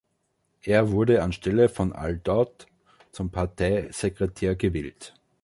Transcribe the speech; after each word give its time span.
Er 0.63 0.89
wurde 0.89 1.21
anstelle 1.21 1.69
von 1.69 1.93
Al-Daud 1.93 2.65
zum 3.11 3.29
Parteisekretär 3.29 4.55
gewählt. 4.55 5.13